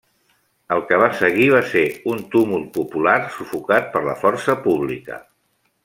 [0.75, 5.21] El que va seguir va ser un tumult popular, sufocat per la força pública.